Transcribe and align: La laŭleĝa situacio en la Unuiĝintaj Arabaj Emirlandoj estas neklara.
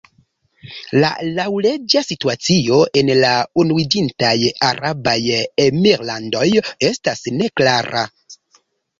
La 1.01 1.09
laŭleĝa 1.39 2.01
situacio 2.05 2.79
en 3.01 3.11
la 3.23 3.33
Unuiĝintaj 3.63 4.31
Arabaj 4.69 5.13
Emirlandoj 5.65 6.47
estas 6.89 7.23
neklara. 7.43 8.03